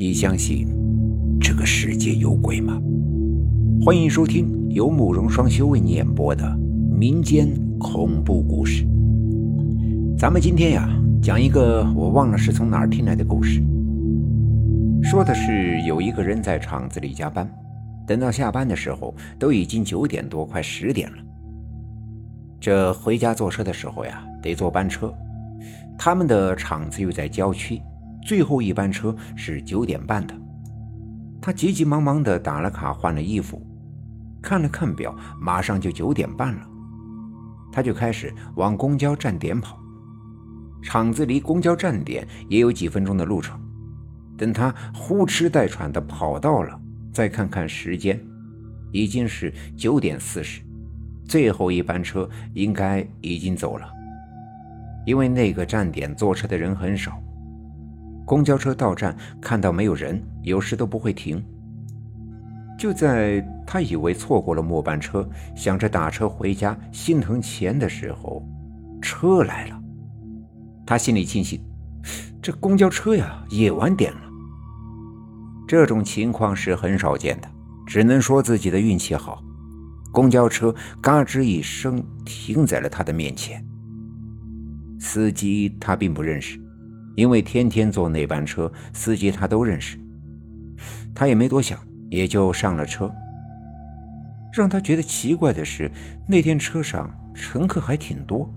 [0.00, 0.68] 你相信
[1.40, 2.80] 这个世界有鬼吗？
[3.84, 6.56] 欢迎收听由慕容双修为你演播的
[6.88, 7.48] 民间
[7.80, 8.86] 恐怖故事。
[10.16, 10.88] 咱们今天呀，
[11.20, 13.60] 讲一个我忘了是从哪儿听来的故事。
[15.02, 17.52] 说的是有一个人在厂子里加班，
[18.06, 21.16] 等到下班的时候都已经九点多，快十点了。
[22.60, 25.12] 这回家坐车的时候呀，得坐班车，
[25.98, 27.82] 他们的厂子又在郊区。
[28.28, 30.34] 最后一班车是九点半的，
[31.40, 33.58] 他急急忙忙地打了卡，换了衣服，
[34.42, 36.68] 看了看表，马上就九点半了，
[37.72, 39.78] 他就开始往公交站点跑。
[40.82, 43.58] 厂子离公交站点也有几分钟的路程。
[44.36, 46.78] 等他呼哧带喘地跑到了，
[47.10, 48.22] 再看看时间，
[48.92, 50.60] 已经是九点四十，
[51.24, 53.90] 最后一班车应该已经走了，
[55.06, 57.18] 因为那个站点坐车的人很少。
[58.28, 61.42] 公交车到站，看到没有人，有时都不会停。
[62.78, 68.46] 就在他以为错过了末班车，想着打车回家，心疼钱的时候，
[69.00, 69.82] 车来了。
[70.86, 71.58] 他心里庆幸，
[72.42, 74.20] 这公交车呀也晚点了。
[75.66, 77.48] 这种情况是很少见的，
[77.86, 79.42] 只能说自己的运气好。
[80.12, 83.64] 公交车嘎吱一声停在了他的面前。
[85.00, 86.60] 司机他并不认识。
[87.18, 89.98] 因为天天坐那班车，司机他都认识，
[91.12, 91.76] 他也没多想，
[92.08, 93.12] 也就上了车。
[94.52, 95.90] 让他觉得奇怪的是，
[96.28, 98.48] 那天车上乘客还挺多，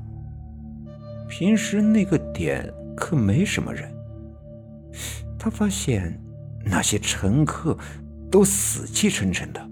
[1.27, 3.91] 平时那个点可没什么人。
[5.39, 6.15] 他发现
[6.63, 7.75] 那些乘客
[8.29, 9.69] 都死气沉沉的，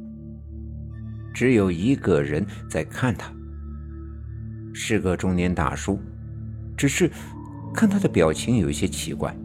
[1.32, 3.32] 只有一个人在看他，
[4.74, 6.02] 是个中年大叔，
[6.76, 7.08] 只是。
[7.74, 9.36] 看他的表情有一些奇怪，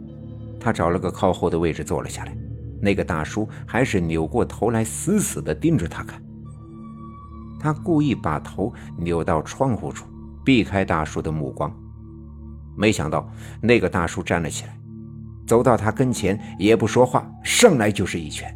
[0.59, 2.35] 他找了个靠后的位置坐了下来。
[2.81, 6.21] 那个大叔还是扭过头来，死死地盯着他看。
[7.59, 10.05] 他故意把头扭到窗户处，
[10.43, 11.73] 避开大叔的目光。
[12.77, 13.27] 没想到
[13.61, 14.77] 那个大叔站了起来，
[15.47, 18.55] 走到他跟前，也不说话，上来就是一拳。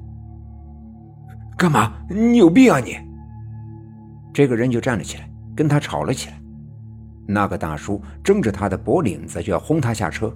[1.57, 1.93] 干嘛？
[2.09, 2.97] 你有病啊你！
[4.33, 6.39] 这个人就站了起来，跟他吵了起来。
[7.31, 10.35] 那个大叔争着他的脖领子，就要轰他下车。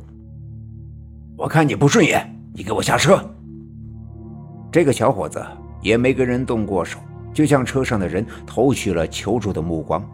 [1.35, 2.23] 我看你不顺眼，
[2.53, 3.19] 你给我下车。
[4.71, 5.43] 这个小伙子
[5.81, 6.99] 也没跟人动过手，
[7.33, 10.07] 就向车上的人投去了求助的目光。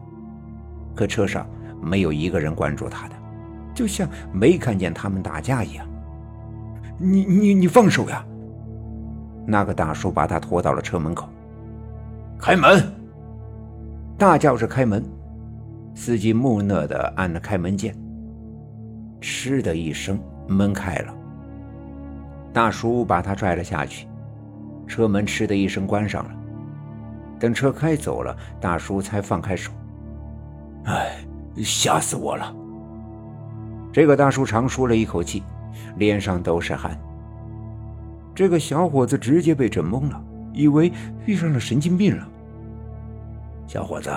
[0.96, 1.46] 可车上
[1.82, 3.16] 没有一个人关注他的，
[3.76, 5.86] 就像没看见他们打架一样。
[6.98, 8.26] 你你你放手呀！
[9.46, 11.28] 那个大叔把他拖到了车门口，
[12.40, 12.82] 开门，
[14.18, 15.04] 大叫着开门。
[16.00, 17.94] 司机木讷地按了开门键，
[19.20, 20.18] 嗤的一声，
[20.48, 21.14] 门开了。
[22.54, 24.08] 大叔把他拽了下去，
[24.88, 26.32] 车门嗤的一声关上了。
[27.38, 29.74] 等车开走了，大叔才放开手。
[30.86, 31.18] 哎，
[31.58, 32.56] 吓死我了！
[33.92, 35.44] 这个大叔长舒了一口气，
[35.98, 36.98] 脸上都是汗。
[38.34, 40.24] 这个小伙子直接被整懵了，
[40.54, 40.94] 以为
[41.26, 42.26] 遇上了神经病了。
[43.68, 44.10] 小伙子，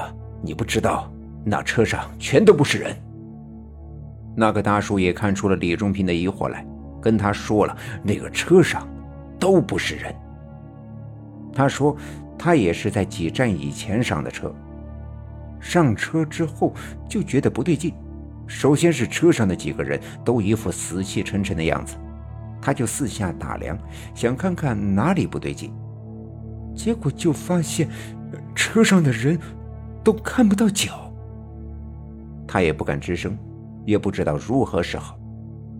[0.42, 1.12] 你不知道。
[1.44, 2.96] 那车上全都不是人。
[4.34, 6.66] 那个大叔也看出了李忠平的疑惑来，
[7.00, 8.88] 跟他说了，那个车上
[9.38, 10.14] 都不是人。
[11.52, 11.96] 他说
[12.38, 14.54] 他也是在几站以前上的车，
[15.60, 16.72] 上车之后
[17.08, 17.92] 就觉得不对劲。
[18.46, 21.96] 首先是车上的几个人都一副死气沉沉的样子，
[22.60, 23.78] 他就四下打量，
[24.14, 25.72] 想看看哪里不对劲，
[26.74, 27.88] 结果就发现
[28.54, 29.38] 车上的人
[30.02, 31.01] 都看不到脚。
[32.52, 33.34] 他也不敢吱声，
[33.86, 35.18] 也不知道如何是好。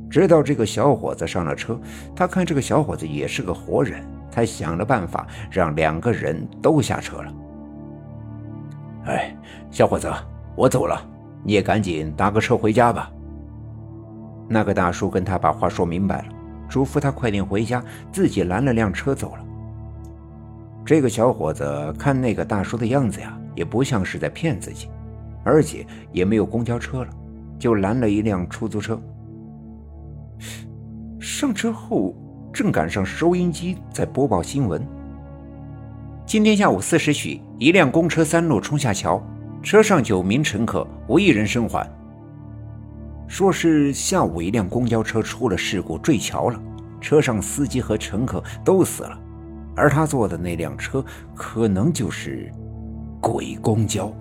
[0.08, 1.78] 直到这个小伙子上了车，
[2.16, 7.34] 他看这个小伙子也是个活人，才想了办法让两个人都下车了。
[9.04, 9.36] 哎，
[9.70, 10.10] 小伙子，
[10.56, 10.98] 我走了，
[11.44, 13.12] 你也赶紧打个车回家吧。
[14.48, 16.28] 那个大叔跟他把话说明白了，
[16.70, 19.44] 嘱咐他快点回家，自己拦了辆车走了。
[20.86, 24.88] 这个小伙子看那个大叔的样子呀，也不像是在骗自己。
[25.44, 27.10] 而且也没有公交车了，
[27.58, 29.00] 就拦了一辆出租车。
[31.18, 32.14] 上车后，
[32.52, 34.86] 正赶上收音机在播报新闻。
[36.24, 39.22] 今天下午四时许，一辆公车三路冲下桥，
[39.62, 41.88] 车上九名乘客无一人生还。
[43.26, 46.62] 说是下午一辆公交车出了事故坠桥了，
[47.00, 49.18] 车上司机和乘客都死了，
[49.74, 51.04] 而他坐的那辆车
[51.34, 52.52] 可能就是
[53.20, 54.12] 鬼公交。